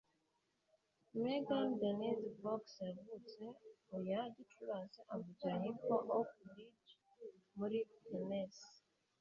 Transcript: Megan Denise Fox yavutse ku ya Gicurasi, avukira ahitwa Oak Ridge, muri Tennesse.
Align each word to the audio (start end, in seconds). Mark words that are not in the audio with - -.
Megan 1.21 1.69
Denise 1.79 2.29
Fox 2.41 2.63
yavutse 2.95 3.43
ku 3.87 3.95
ya 4.09 4.21
Gicurasi, 4.35 4.99
avukira 5.13 5.53
ahitwa 5.59 5.95
Oak 6.17 6.31
Ridge, 6.55 6.91
muri 7.57 7.77
Tennesse. 8.07 8.67